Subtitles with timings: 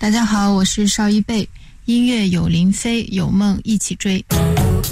[0.00, 1.48] 大家好，我是邵一贝。
[1.86, 4.24] 音乐有林飞，有梦一起追。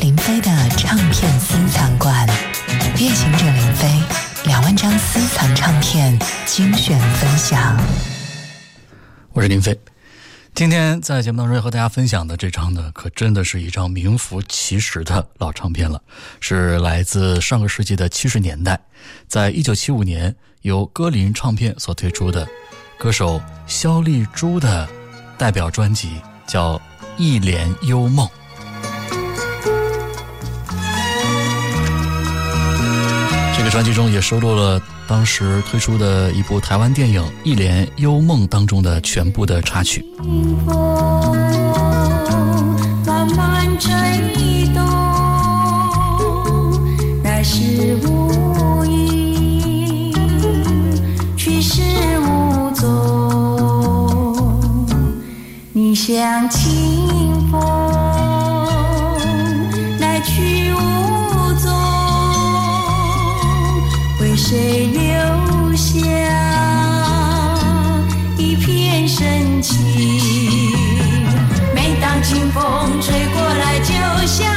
[0.00, 2.26] 林飞的唱片私藏馆，
[2.98, 3.88] 夜行者林飞
[4.46, 7.80] 两万张私藏唱片精选分享。
[9.32, 9.78] 我是林飞，
[10.56, 16.02] 今天在节目当中要和大家分享的这张呢，可真的是一张名副其实的老唱片了，
[16.40, 18.76] 是来自上个世纪的七十年代，
[19.28, 22.48] 在一九七五年由歌林唱片所推出的
[22.98, 24.88] 歌手肖丽珠的
[25.36, 26.74] 代表专辑，叫
[27.16, 28.26] 《一帘幽梦》。
[33.56, 34.80] 这个专辑中也收录了。
[35.08, 40.04] 当时推出的一部台湾电影《一帘幽梦》当中的全部的插曲。
[43.06, 43.92] 慢慢吹
[44.74, 44.84] 动，
[56.06, 57.60] 像清风
[59.98, 60.78] 来去无
[61.54, 61.68] 踪
[64.20, 65.98] 为谁留下
[68.38, 69.74] 一片深情？
[71.74, 73.92] 每当清风吹过来就
[74.28, 74.55] 像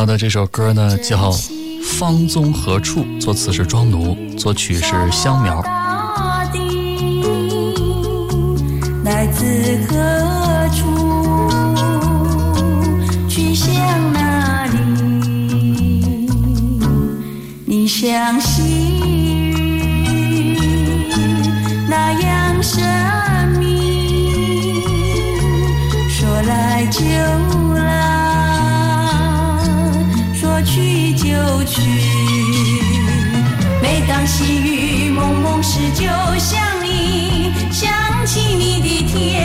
[0.00, 1.30] 到的这首歌呢，叫
[1.98, 5.62] 《芳踪何处》，作词是庄奴，作曲是香苗。
[9.04, 9.44] 来自
[9.86, 9.94] 何
[10.74, 10.86] 处？
[13.28, 13.76] 去向
[14.14, 14.78] 哪里？
[17.66, 18.80] 你相信？
[22.72, 23.19] 就
[33.82, 36.04] 每当细雨蒙蒙时，就
[36.38, 37.90] 想你，想
[38.26, 39.39] 起你的甜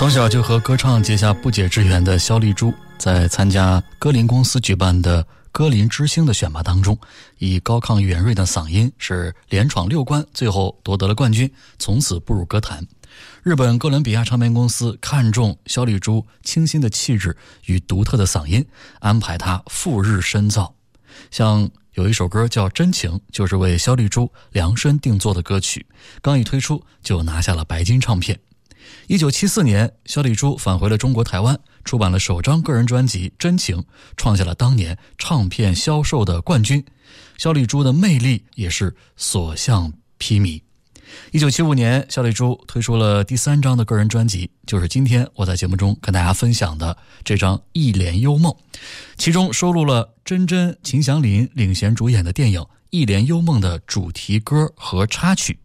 [0.00, 2.72] 从小就和歌唱结下不解之缘的肖丽珠。
[2.96, 5.22] 在参加歌林公司举办的
[5.52, 6.98] 歌林之星的选拔当中，
[7.36, 12.82] 以高亢圆润的嗓音是连闯六关，最后夺得了冠军，从此步入歌坛。
[13.42, 17.36] 日本哥伦比亚唱片公司看中肖丽珠清新的气质
[17.66, 18.66] 与独特的嗓音，
[19.00, 20.74] 安排她赴日深造。
[21.30, 25.84] 像有一首歌叫《真情》，就是为肖丽珠量身定做的歌曲，
[26.22, 28.40] 刚一推出就拿下了白金唱片。
[29.06, 33.78] 一九七四年，肖丽珠返回了中国台湾，出版了首张个人专辑《真情》，
[34.16, 36.84] 创下了当年唱片销售的冠军。
[37.38, 40.62] 肖丽珠的魅力也是所向披靡。
[41.32, 48.52] 一九七五年，肖丽珠推出了第三张的个人专辑，就是今天我在节目中跟大家分享的这张《一帘幽梦》，
[49.18, 52.60] 其中收录了甄珍、秦祥林领衔主演的电影
[52.90, 55.58] 《一帘幽梦》的主题歌和插曲。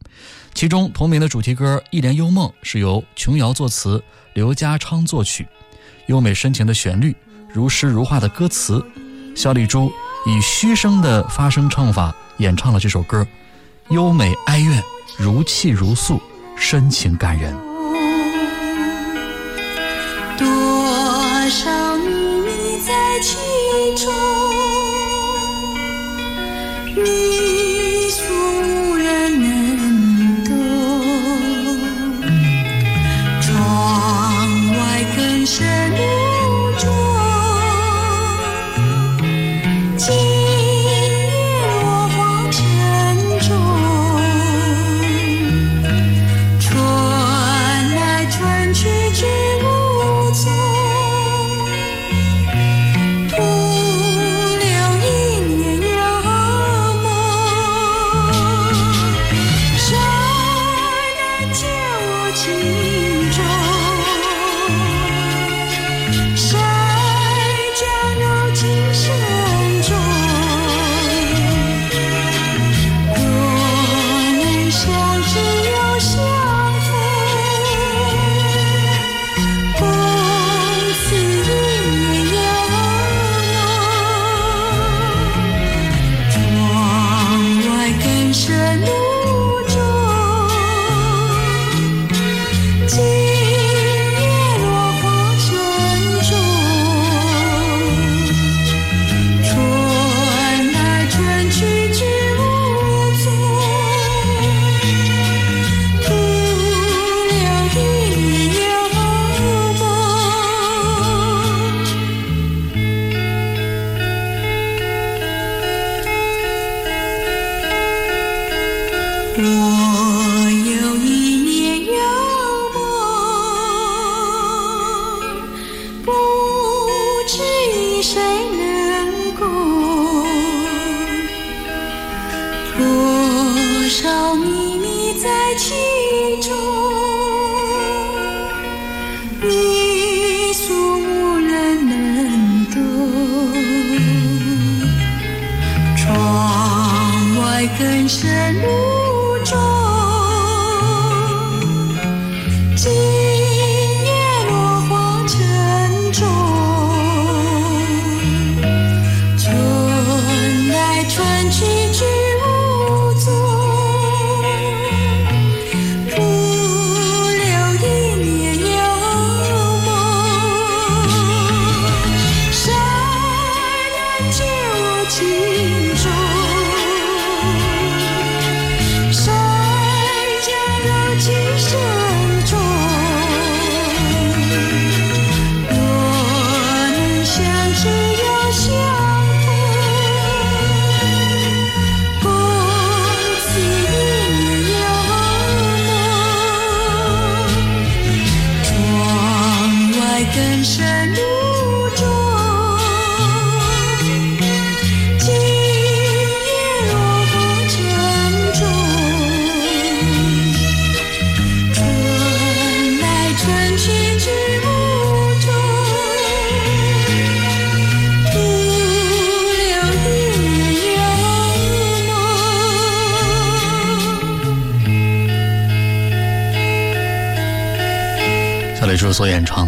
[0.55, 4.01] 其中同名的主题歌《一帘幽梦》是由琼瑶作词，
[4.33, 5.45] 刘家昌作曲，
[6.07, 7.13] 优美深情的旋律，
[7.53, 8.81] 如诗如画的歌词，
[9.35, 9.91] 肖丽珠
[10.25, 13.27] 以虚声的发声唱法演唱了这首歌，
[13.89, 14.81] 优美哀怨。
[15.17, 16.21] 如泣如诉，
[16.57, 17.53] 深情感人。
[20.37, 23.35] 多少秘密在其
[24.05, 24.13] 中，
[26.95, 27.34] 你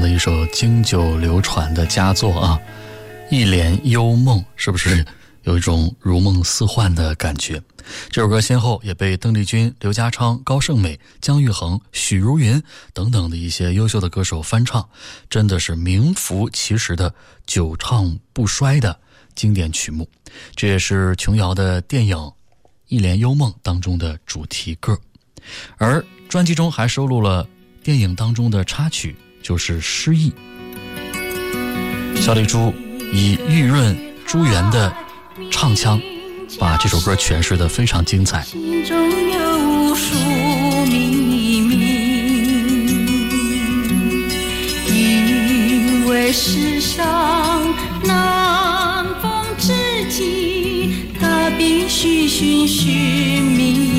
[0.08, 2.60] 一首经久流传的佳作啊，
[3.36, 5.06] 《一帘幽梦》，是不是
[5.44, 7.62] 有一种如梦似幻的感觉？
[8.10, 12.62] 这首歌先后也被邓丽君、刘家昌、高胜美、姜育恒、许茹芸
[12.94, 14.88] 等等的一些优秀的歌手翻唱，
[15.30, 17.14] 真的是名副其实的
[17.46, 18.98] 久唱不衰的
[19.36, 20.10] 经典曲目。
[20.56, 22.18] 这也是琼瑶的电影
[22.88, 24.98] 《一帘幽梦》当中的主题歌，
[25.78, 27.48] 而专辑中还收录了
[27.84, 29.16] 电影当中的插曲，
[29.48, 30.30] 就是《失忆》。
[32.22, 32.74] 小李珠
[33.13, 34.94] 以玉润珠圆的
[35.50, 35.98] 唱腔，
[36.60, 38.44] 把这首歌诠释得非常精彩。
[38.44, 40.13] 心中有数
[40.88, 41.77] 秘密，
[44.94, 47.74] 因为世上
[48.04, 49.72] 难逢知
[50.10, 53.97] 己，他必须寻寻觅觅。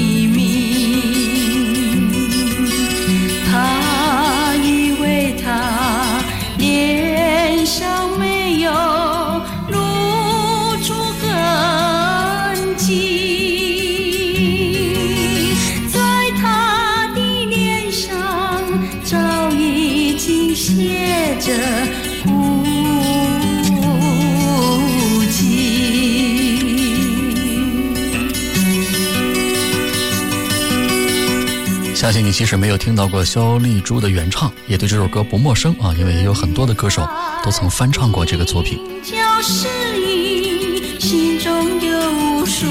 [32.09, 37.07] 相信你即使没有听到过肖丽珠的原唱，也对这首歌不陌生啊，因为也有很多的歌手
[37.45, 38.81] 都曾翻唱过这个作品。
[39.05, 39.69] 叫诗
[40.00, 42.65] 意，心中有无数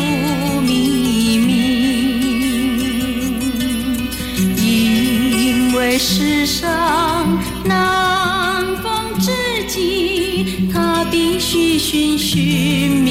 [0.61, 1.53] 秘密，
[4.59, 9.29] 因为世上难逢知
[9.67, 13.05] 己，他必须寻寻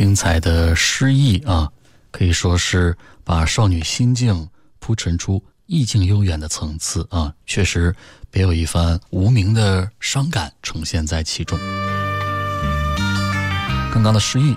[0.00, 1.68] 精彩的诗意啊，
[2.10, 7.94] 可以说是把少女心境铺陈出意境悠远的层次啊，确实
[8.30, 11.58] 别有一番无名的伤感呈现在其中。
[13.92, 14.56] 刚刚的诗意，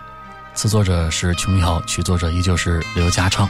[0.55, 3.49] 词作者是琼瑶，曲作者依旧是刘家昌。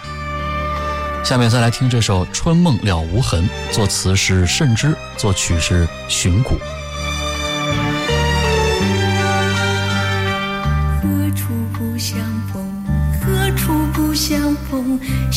[1.24, 6.58] 下面再来听这首《春梦了无痕》，作词是慎之，作曲是寻古。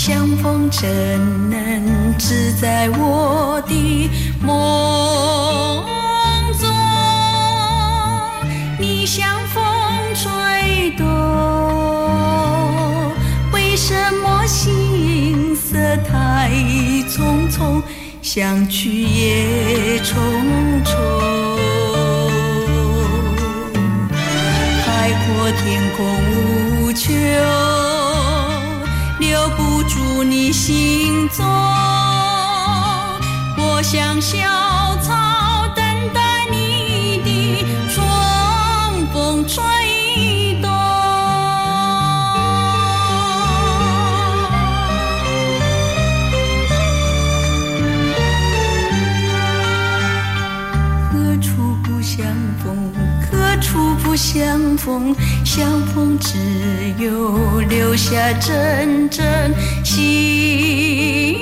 [0.07, 0.87] 相逢怎
[1.51, 4.09] 能只在我的
[4.41, 5.85] 梦
[6.61, 6.69] 中？
[8.79, 9.65] 你像风
[10.15, 11.05] 吹动，
[13.53, 15.77] 为什么心色
[16.09, 16.53] 太
[17.09, 17.83] 匆匆？
[18.23, 20.15] 相去也匆
[20.85, 20.95] 匆。
[24.87, 26.07] 海阔天空
[26.85, 27.11] 无穷，
[30.23, 31.45] 你心中。
[33.59, 34.39] 我像小
[35.03, 35.15] 草，
[35.75, 39.63] 等待你的春风吹
[40.63, 40.71] 动。
[51.13, 52.27] 何处不相
[52.63, 52.93] 逢？
[53.31, 55.15] 何处不相逢？
[55.45, 56.37] 相逢只
[56.99, 59.55] 有留下阵阵
[59.97, 61.33] 心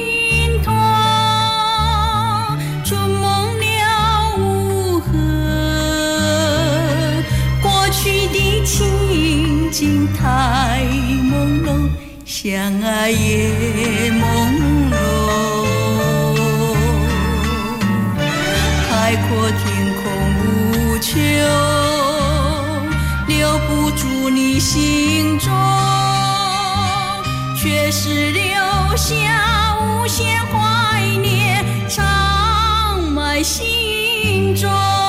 [0.62, 0.72] 痛。
[2.84, 5.10] 春梦了无痕，
[7.60, 10.86] 过去的情景太
[11.32, 11.90] 朦胧，
[12.24, 13.50] 相爱也
[14.12, 14.22] 朦
[14.88, 14.94] 胧。
[18.88, 19.62] 海阔天
[19.96, 20.02] 空
[20.38, 21.12] 无求，
[23.26, 25.50] 留不住你心中，
[27.56, 28.43] 却是留
[29.04, 35.03] 下无限怀念，长埋心中。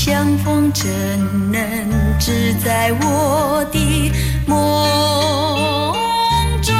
[0.00, 0.88] 相逢怎
[1.50, 1.60] 能
[2.20, 4.12] 只在我的
[4.46, 5.92] 梦
[6.62, 6.72] 中？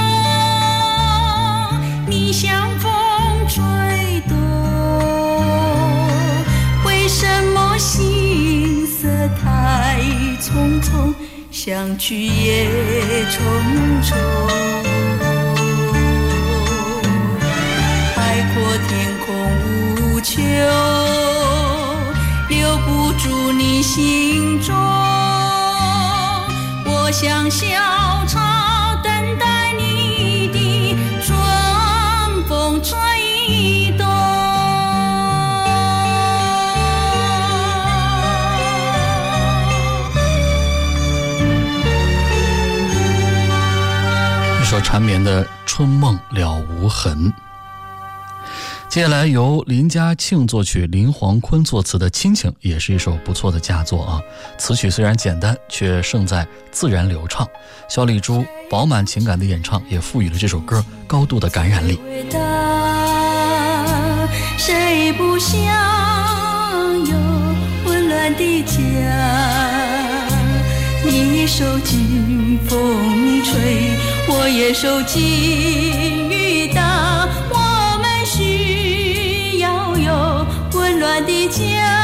[2.06, 2.88] 你像风
[3.48, 3.60] 吹
[4.28, 4.36] 动，
[6.86, 9.08] 为什么心色
[9.42, 10.00] 太
[10.40, 11.12] 匆匆？
[11.50, 12.68] 相去也
[13.26, 13.36] 匆
[14.00, 14.67] 匆。
[23.88, 24.76] 心中。
[26.84, 27.66] 我像小
[28.26, 28.38] 草，
[29.02, 34.06] 等待你的春风吹动。
[44.60, 47.32] 一首缠绵的《春梦了无痕》。
[48.88, 54.18] 接下来由林家庆作曲、林黄坤作词的《亲情》也是一首不错的佳作啊。
[54.56, 57.46] 词曲虽然简单，却胜在自然流畅。
[57.86, 62.00] 肖丽珠饱满情感的演唱，也赋予了这首歌高度的感染力。
[64.56, 65.60] 谁不想
[67.06, 67.14] 有
[67.84, 68.72] 温暖的家？
[71.04, 73.90] 你受尽风吹，
[74.28, 76.47] 我也受尽雨
[81.08, 81.97] 我的家。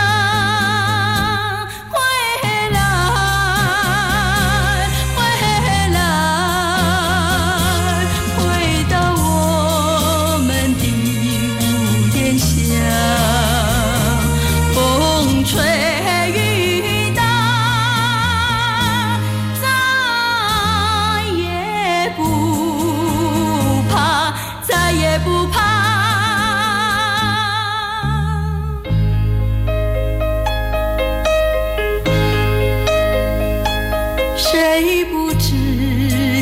[34.76, 35.52] 谁不知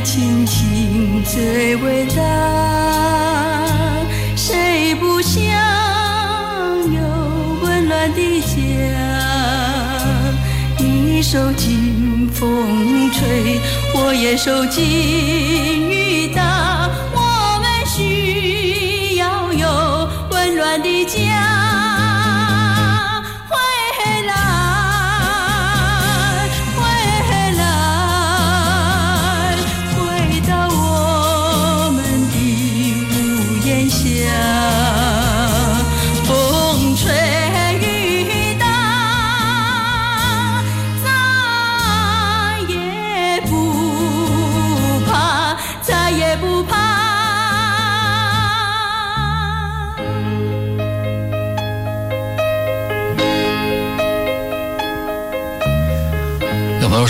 [0.02, 2.22] 亲情最伟大？
[4.34, 5.42] 谁不想
[6.90, 7.02] 有
[7.62, 8.56] 温暖的家？
[10.78, 13.60] 你受尽风吹，
[13.94, 14.82] 我也受尽
[15.90, 16.61] 雨打。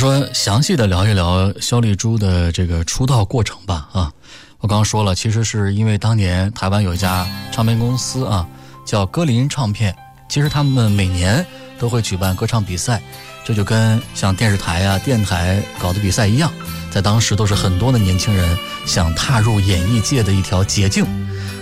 [0.03, 3.89] 说，详细的聊一聊肖丽珠的这个出道过程吧。
[3.93, 4.13] 啊，
[4.59, 8.45] 我刚刚说了，其实是因为当年台湾有一家唱片公司啊，
[8.85, 9.95] 叫歌林唱片。
[10.29, 11.47] 其实他们每年
[11.79, 13.01] 都会举办歌唱比赛，
[13.45, 16.53] 这就跟像电视台啊、电台搞的比赛一样，
[16.91, 21.07] 在当时都是很多的年轻人想踏入演艺界的一条捷径。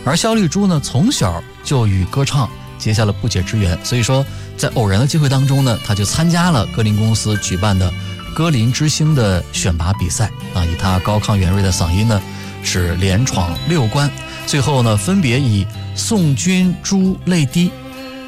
[0.03, 4.25] 而肖丽珠呢，从小就与歌唱结下了不解之缘，所以说
[4.57, 7.93] 在偶然的机会当中呢，她就参加了歌林公司举办的
[8.35, 12.21] 歌林之星的选拔比赛啊，以她高亢圆润的嗓音呢，
[12.63, 14.11] 是连闯六关，
[14.47, 15.65] 最后呢，分别以
[15.95, 17.69] 《送君珠泪滴》《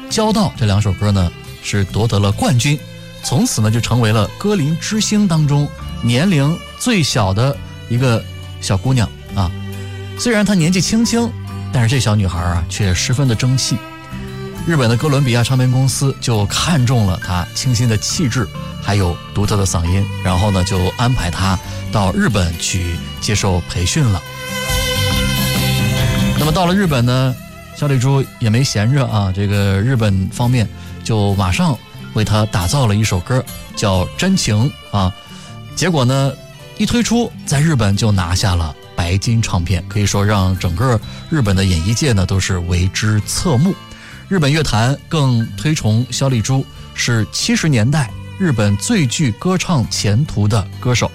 [0.09, 1.31] 交道》这两首歌呢，
[1.63, 2.77] 是夺得了冠军，
[3.23, 5.67] 从此呢，就成为了歌林之星当中
[6.01, 7.55] 年龄最小的
[7.89, 8.23] 一个
[8.61, 9.51] 小姑娘啊。
[10.19, 11.31] 虽然她年纪轻轻，
[11.71, 13.77] 但是这小女孩啊，却十分的争气。
[14.65, 18.47] 日本的哥伦比亚唱片公司就看中了他清新的气质，
[18.81, 21.59] 还有独特的嗓音，然后呢，就安排他
[21.91, 24.21] 到日本去接受培训了。
[26.39, 27.35] 那么到了日本呢，
[27.75, 30.67] 小李珠也没闲着啊，这个日本方面
[31.03, 31.77] 就马上
[32.13, 33.43] 为他打造了一首歌，
[33.75, 35.13] 叫《真情》啊。
[35.75, 36.31] 结果呢，
[36.77, 40.97] 一推出，在日本就拿下了白金唱片，可以说让整个
[41.29, 43.75] 日本的演艺界呢都是为之侧目。
[44.29, 48.09] 日本乐坛更推崇肖丽珠是七十年代
[48.39, 51.11] 日本最具歌唱前途的歌手。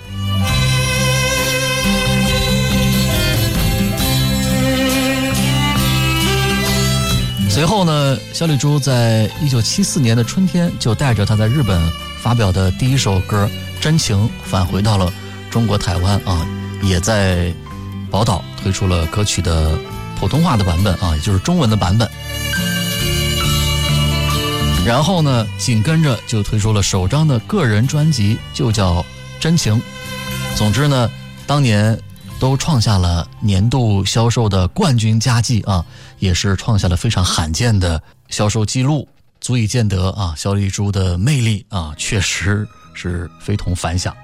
[7.49, 11.81] 随后呢，肖丽珠在一九七四年的春天就带着她在日本
[12.23, 13.51] 发表的第一首歌
[13.83, 15.12] 《真情》返回到了
[15.51, 16.47] 中国台湾啊，
[16.83, 17.53] 也在
[18.11, 19.77] 宝岛推出了歌曲的
[20.21, 22.09] 普通话的版本啊，也就是中文的版本。
[24.88, 29.03] 然后呢，紧跟着就推出了首张的个人专辑，就叫
[29.38, 29.77] 《真情》。
[30.57, 31.11] 总之呢，
[31.46, 32.01] 当年
[32.40, 35.85] 都创下了年度销售的冠军佳绩啊，
[36.18, 39.07] 也是创下了非常罕见的销售记录，
[39.42, 44.16] 足以见得啊，肖丽珠的魅力啊，确实是非同凡响。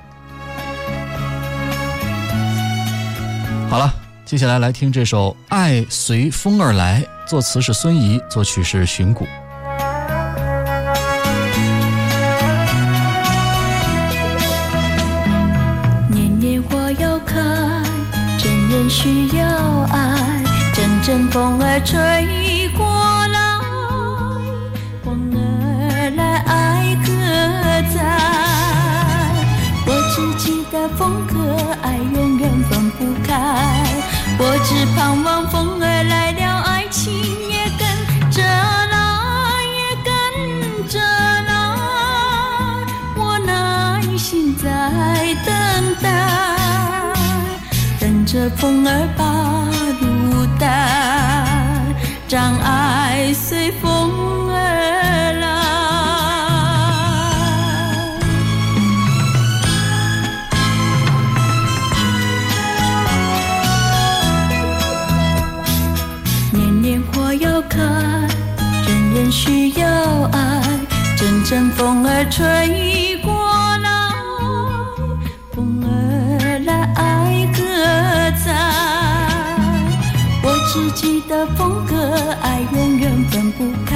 [3.69, 3.93] 好了，
[4.25, 9.27] 接下来来听这首《爱随风而来》，作词是孙怡，作曲是寻谷。
[34.37, 37.13] 我只盼望风儿来了，爱情
[37.49, 37.83] 也跟
[38.31, 40.13] 着来，也跟
[40.89, 41.51] 着来，
[43.17, 44.65] 我耐心在
[45.47, 45.53] 等
[46.03, 46.07] 待，
[48.01, 49.25] 等着风儿把
[50.01, 50.65] 路带，
[52.29, 53.71] 让爱随
[72.37, 73.33] 吹过
[73.79, 73.89] 来，
[75.53, 75.89] 风儿
[76.67, 77.63] 来爱歌
[78.45, 78.51] 在？
[80.43, 81.95] 我只记得风和
[82.43, 83.95] 爱永远分不开，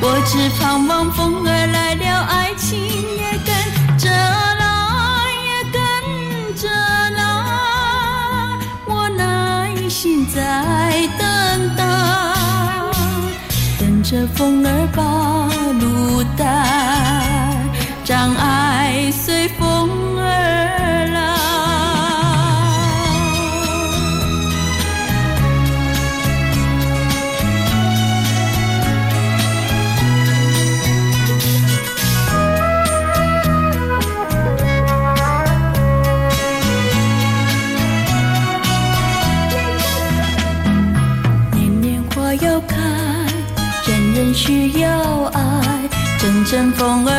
[0.00, 5.80] 我只盼望风儿来了，爱情也跟着来，也跟
[6.54, 6.68] 着
[7.16, 7.20] 来，
[8.86, 10.38] 我耐心在
[11.18, 11.26] 等
[11.74, 11.82] 待。
[13.80, 15.02] 等着风儿把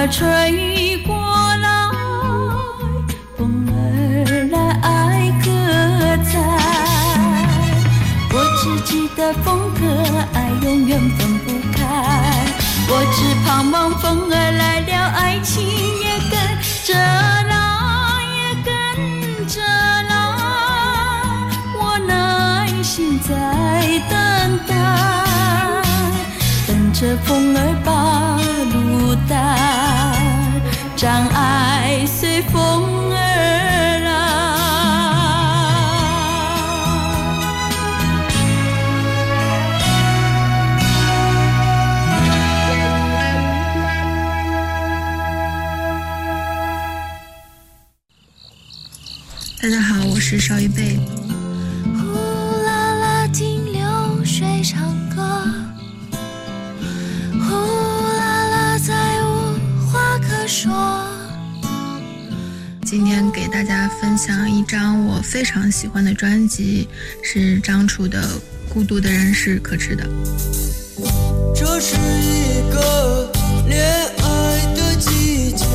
[0.06, 0.12] 风
[65.56, 66.86] 常喜欢的专辑，
[67.24, 68.22] 是张楚的
[68.74, 70.04] 《孤独的人是可耻的》。
[71.56, 73.32] 这是一个
[73.66, 73.82] 恋
[74.18, 75.66] 爱的季节，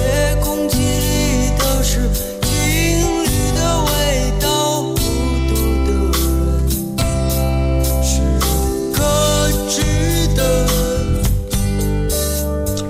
[0.43, 1.99] 空气里都是
[2.43, 2.51] 情
[3.25, 3.89] 侣的味
[4.39, 4.83] 道。
[4.93, 5.89] 孤独的
[7.73, 8.21] 人是
[8.93, 9.01] 可
[9.71, 9.81] 耻
[10.37, 10.39] 的。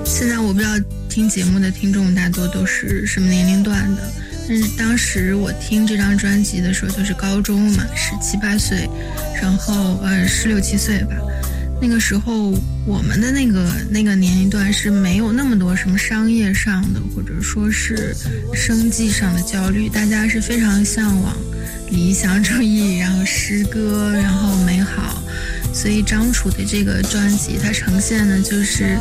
[0.03, 0.71] 现在我不知道
[1.07, 4.01] 听节目的听众大多都是什么年龄段的，
[4.39, 8.89] 但是当时我听这张专辑的时候就是高中嘛，十七八岁，
[9.41, 11.15] 然后呃十六七岁吧。
[11.81, 12.51] 那个时候
[12.85, 18.15] 我们的那个那个年龄段是没有那么多什么商业上的或者说是
[18.53, 21.35] 生计上的焦虑，大家是非常向往
[21.89, 25.23] 理想主义，然后诗歌，然后美好。
[25.73, 28.99] 所以张楚的这个专辑，它呈现的就是，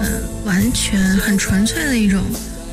[0.00, 2.24] 呃，完全很纯粹的一种，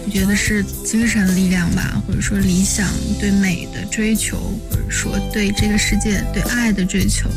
[0.05, 2.87] 我觉得是精神力量吧，或者说理想
[3.19, 4.37] 对美的追求，
[4.69, 7.29] 或者说对这个世界对爱的追求，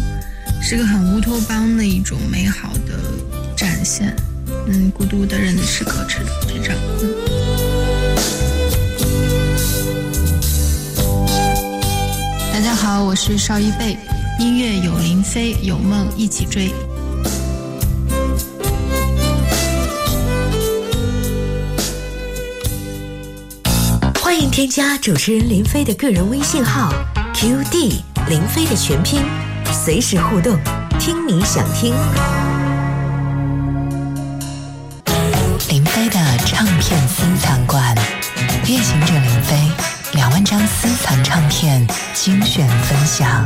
[0.61, 3.01] 是个很乌托邦的一种美好的
[3.57, 4.15] 展现。
[4.67, 7.15] 嗯，孤独的人是可耻的这张，嗯。
[12.53, 13.97] 大家好，我是邵一贝，
[14.41, 16.71] 音乐有林飞，有梦一起追。
[24.37, 26.93] 欢迎添加主持人林飞的个人微信号
[27.33, 29.23] QD 林飞的全拼，
[29.73, 30.55] 随时互动，
[31.01, 31.95] 听你想听。
[35.71, 37.97] 林飞的唱片私藏馆，
[38.67, 39.57] 夜行者林飞
[40.13, 43.43] 两万张私藏唱片精选分享。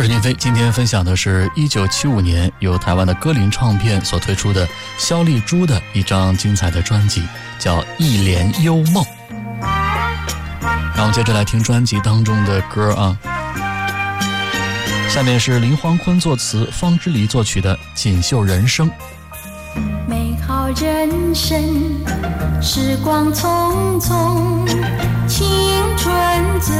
[0.00, 7.22] 我是宁飞，今天分享的是一九七五年由台湾的歌林唱片所推出的肖丽珠的一张精彩的专辑，
[7.58, 9.04] 叫《一帘幽梦》。
[10.96, 13.14] 然后接着来听专辑当中的歌啊，
[15.10, 18.90] 下面是林煌坤作词，方之黎作曲的《锦绣人生》。
[20.08, 21.62] 美好人生，
[22.62, 24.66] 时光匆匆，
[25.28, 25.46] 青
[25.98, 26.74] 春最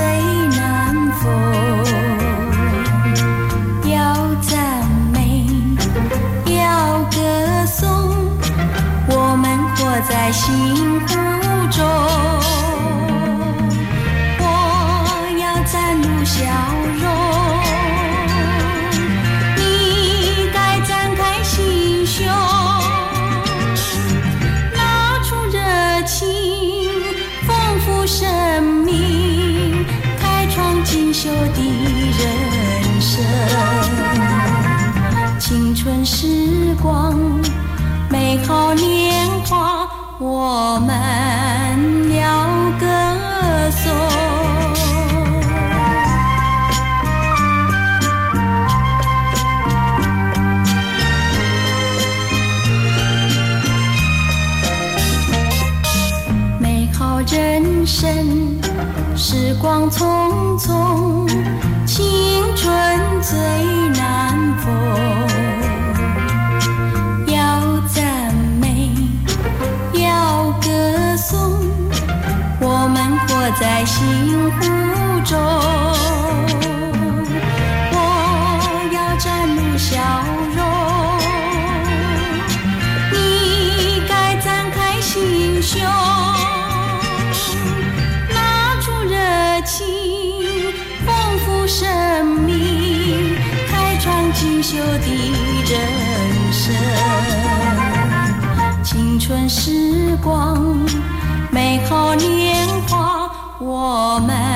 [0.56, 2.19] 难逢。
[9.92, 10.46] 我在幸
[11.00, 11.16] 福
[11.68, 11.84] 中。
[14.38, 14.44] 我
[15.36, 16.38] 要展露笑
[17.00, 17.04] 容。
[19.56, 22.24] 你该展开心胸，
[24.76, 25.58] 拿出热
[26.06, 26.24] 情，
[27.44, 27.50] 丰
[27.80, 29.84] 富生命，
[30.20, 31.60] 开创锦绣的
[32.16, 32.22] 人
[33.00, 33.20] 生。
[35.40, 37.18] 青春时光，
[38.08, 39.19] 美好年，
[40.22, 42.46] 我们要
[42.78, 42.86] 歌
[43.70, 43.90] 颂。
[56.58, 58.60] 美好人生，
[59.16, 60.04] 时光匆
[60.58, 61.26] 匆，
[61.86, 62.04] 青
[62.54, 63.38] 春最
[63.98, 65.19] 难逢。
[73.60, 74.62] 在幸福
[75.22, 75.38] 中。
[77.92, 77.96] 我
[78.90, 80.00] 要展露笑
[80.56, 80.58] 容。
[83.12, 85.82] 你该展开心胸，
[88.30, 89.14] 拿出热
[89.66, 89.84] 情，
[91.04, 93.36] 丰富生命，
[93.70, 95.06] 开创锦绣的
[95.68, 95.72] 人
[96.50, 96.74] 生。
[98.82, 100.78] 青春时光，
[101.50, 102.49] 美好年，
[103.60, 104.49] 我们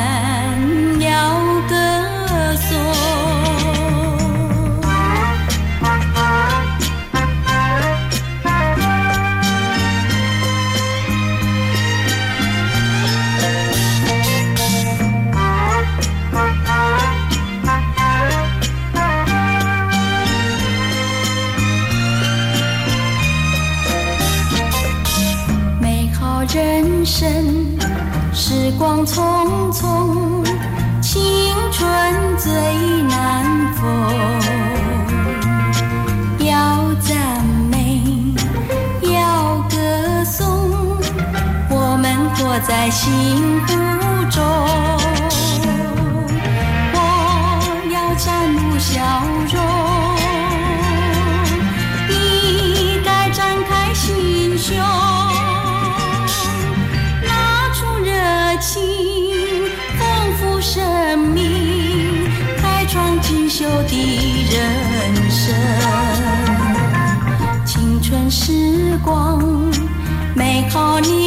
[42.85, 43.11] 在幸
[43.67, 43.73] 福
[44.31, 44.45] 中。
[46.93, 46.99] 我
[47.91, 49.01] 要展露笑
[49.51, 49.57] 容。
[52.11, 54.77] 你该展开心胸，
[57.23, 58.13] 拿出热
[58.61, 58.83] 情，
[59.99, 60.05] 丰
[60.37, 62.29] 富生命，
[62.61, 63.97] 开创锦绣的
[64.53, 65.55] 人生。
[67.65, 69.43] 青春时光，
[70.35, 71.24] 美好你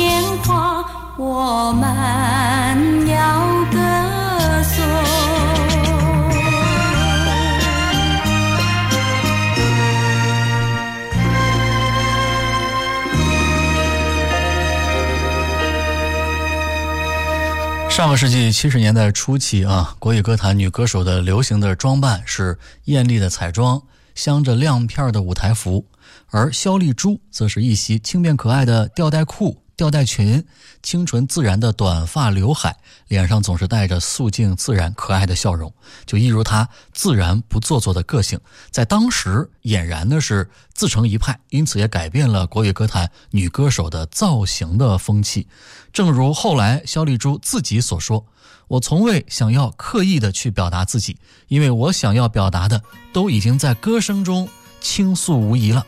[17.97, 23.81] 上个世纪七十年代初期啊，国语歌坛女歌手的流行的装扮是艳丽的彩妆，
[24.13, 25.83] 镶着亮片的舞台服，
[26.27, 30.43] 而肖丽珠则是一袭轻便可爱的吊带裤、吊带裙，
[30.81, 32.75] 清纯自然的短发刘海，
[33.07, 35.71] 脸上总是带着素净自然可爱的笑容，
[36.07, 38.39] 就一如她自然不做作的个性，
[38.71, 45.47] 在当时俨然的是自成一派，因此也改变了国语歌坛女歌手的造型的风气。
[45.93, 48.25] 正如后来肖丽珠自己所说
[48.67, 51.17] ：“我从未想要刻意的去表达自己，
[51.49, 52.81] 因为我想要表达的
[53.13, 54.49] 都已经在歌声中
[54.81, 55.85] 倾诉无疑了。”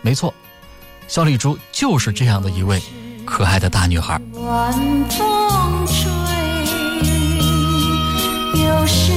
[0.00, 0.32] 没错，
[1.08, 2.80] 肖丽珠就是这样的一位
[3.24, 4.20] 可爱的大女孩。
[4.34, 4.72] 晚
[5.08, 6.10] 风吹，
[8.62, 9.12] 有时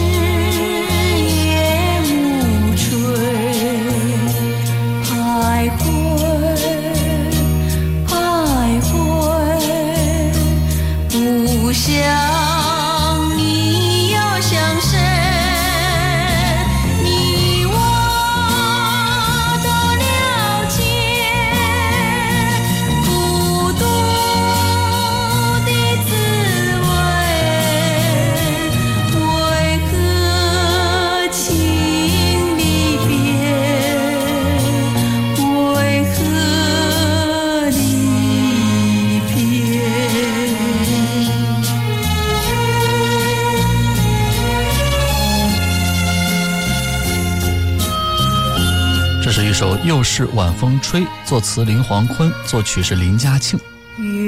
[50.17, 53.59] 是晚风吹》，作词林黄坤，作曲是林嘉庆。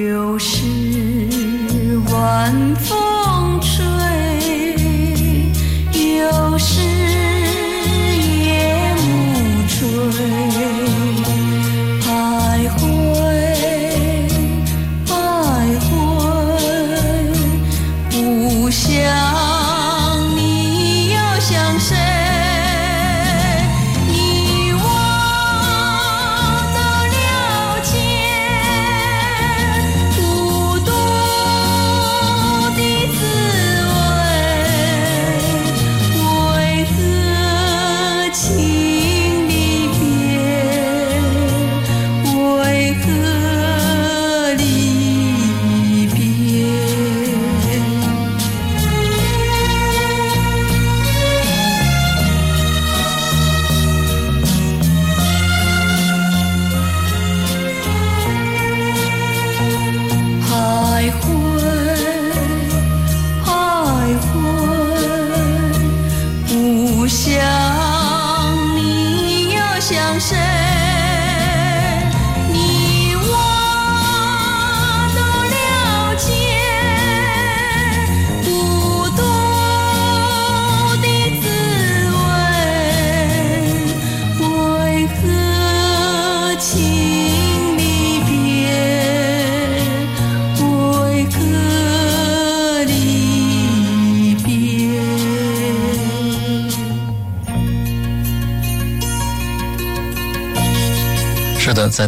[0.09, 0.61] 又是
[2.11, 3.85] 晚风吹，
[5.93, 6.96] 又是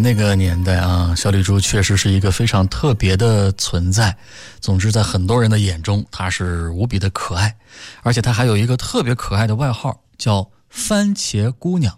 [0.10, 4.18] 那个年代啊，小李猪确实是一个非常特别的存在。
[4.60, 7.56] 总之，在很多人的眼中，她是无比的可爱，
[8.02, 11.96] 而且她还有一个特别可爱的外号，叫“番茄姑娘”。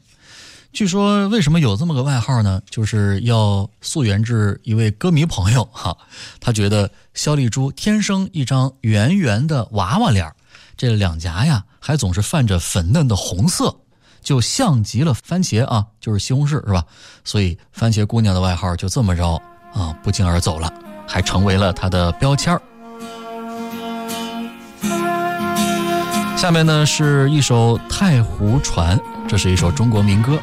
[0.74, 2.62] 据说，为什么有这么个外号呢？
[2.69, 5.97] 就是要溯源至一位歌迷朋友哈，
[6.41, 10.30] 他觉得肖丽珠天生一张圆圆的娃娃脸，
[10.76, 13.74] 这两颊呀还总是泛着粉嫩的红色，
[14.22, 16.84] 就像极了番茄啊，就是西红柿是吧？
[17.24, 19.42] 所以番茄姑娘的外号就这么着
[19.74, 20.72] 啊不胫而走了，
[21.08, 22.62] 还成为了她的标签儿。
[26.38, 30.40] 下面呢是一首《太湖船》，这是一首中国民歌。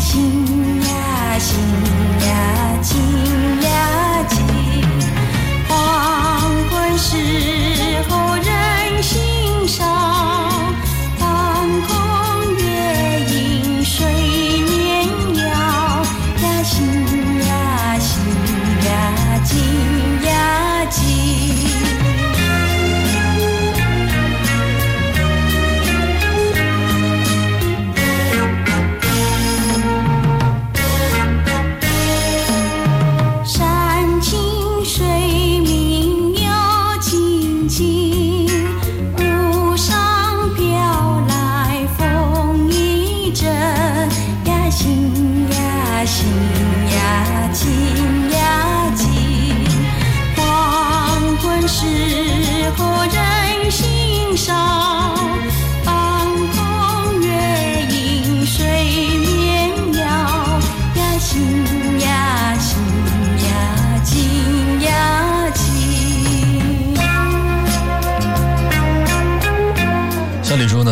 [0.00, 0.59] 心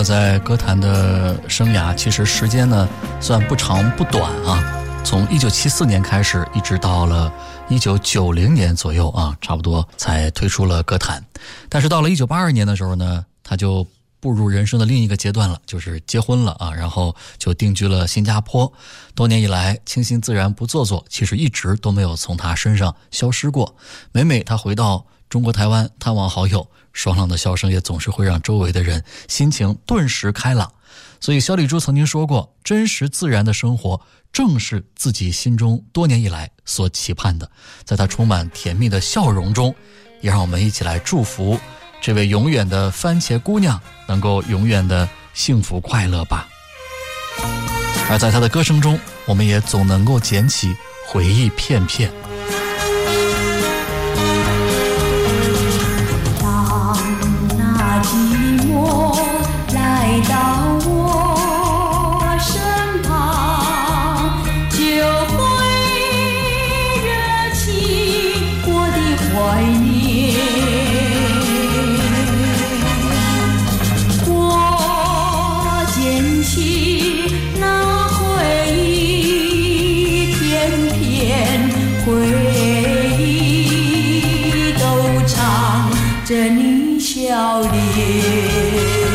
[0.09, 2.89] 在歌坛的生涯其实时间呢
[3.21, 7.31] 算不长不短啊，从一九七四年开始，一直到了
[7.69, 11.23] 一九九零年左右啊，差不多才退出了歌坛。
[11.69, 13.87] 但是到了一九八二年的时候呢，他就
[14.19, 18.73] 步入人生的另一个阶段了，就是结婚了啊，然后就定居了新加坡。
[19.15, 23.77] 多年以来，清新自然不做作，其实一直都没有从他身上消失过。
[24.13, 26.67] 每每他回到中国台湾探望好友，
[26.99, 30.73] 爽朗的笑声也总是会让周围的人心情顿时开朗。
[31.21, 34.01] 所以，小李珠曾经说过：“真实自然的生活，
[34.33, 37.49] 正是自己心中多年以来所期盼的。”
[37.87, 39.73] 在他充满甜蜜的笑容中，
[40.21, 41.57] 也让我们一起来祝福
[42.01, 46.49] 这位永远的番茄姑娘能够永远的幸福快乐吧。
[48.11, 50.77] 而在她的歌声中，我们也总能够捡起
[51.07, 52.11] 回忆片片。
[82.05, 82.13] 回
[83.19, 84.81] 忆都
[85.27, 85.91] 藏
[86.25, 89.08] 着你笑脸。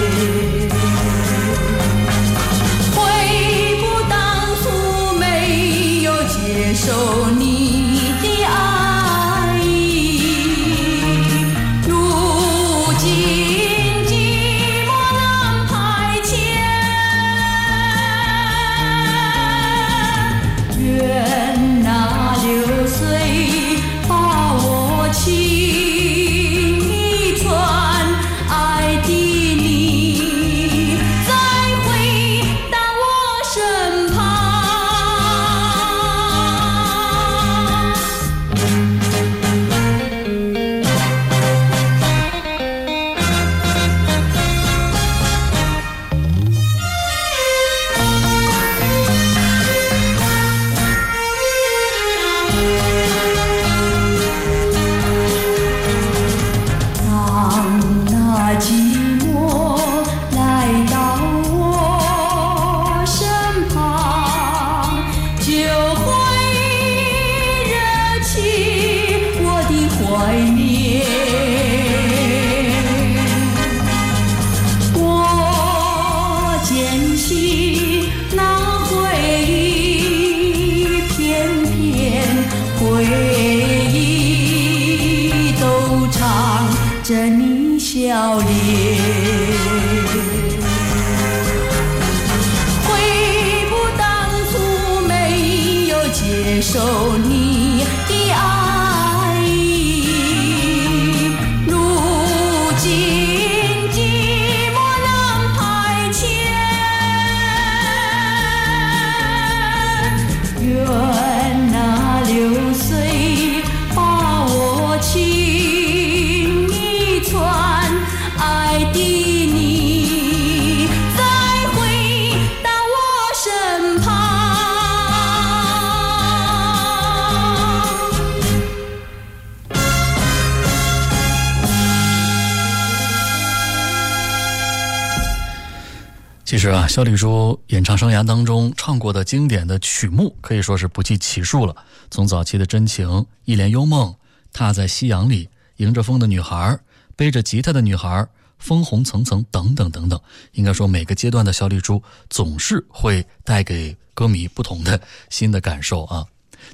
[136.63, 141.75] 实啊，肖丽珠演唱生涯当中唱过的经典的曲目可以说是不计其数了。
[142.09, 143.05] 从早期的《真情》
[143.43, 144.11] 《一帘幽梦》
[144.53, 145.45] 《踏在夕阳里》
[145.75, 146.55] 《迎着风的女孩》
[147.17, 148.07] 《背着吉他的女孩》
[148.59, 150.17] 《枫红层层》等等等等，
[150.53, 156.25] 应该说每个阶段的肖丽珠总是会带给歌迷不同的新的感受啊。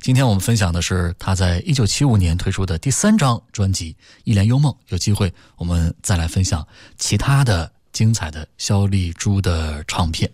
[0.01, 6.67] 今天我们分享的是她在一九七五年推出的第三张专辑《一帘幽梦》，有机会我们再来分享
[6.99, 10.29] 其他的精彩的肖丽珠的唱片。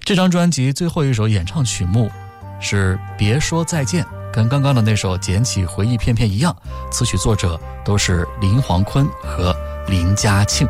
[0.00, 2.10] 这张专辑最后一首演唱曲目
[2.60, 6.56] 是《别说再见》，跟刚刚的那首《捡起回忆片片》一样，
[6.90, 9.54] 词曲作者都是林黄坤和
[9.86, 10.66] 林嘉庆。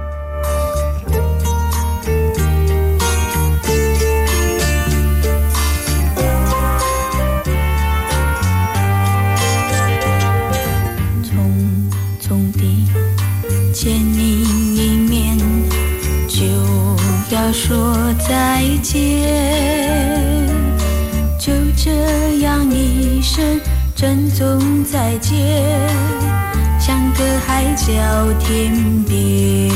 [18.30, 19.26] 再见，
[21.36, 21.90] 就这
[22.38, 23.60] 样一声
[23.96, 25.66] 珍重再见，
[26.78, 27.92] 相隔海角
[28.38, 28.72] 天
[29.02, 29.68] 边。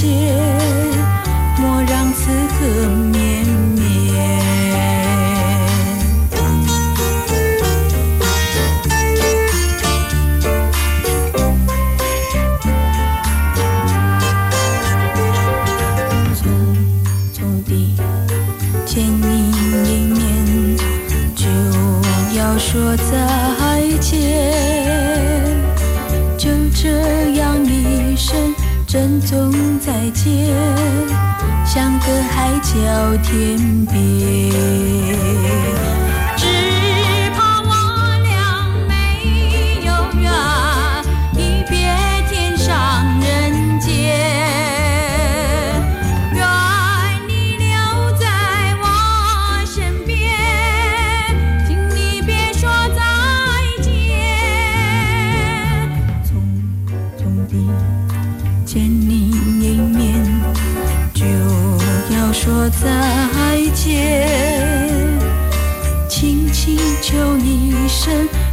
[0.00, 0.49] 再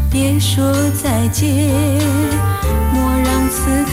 [0.09, 1.69] 别说再见，
[2.93, 3.91] 莫让此刻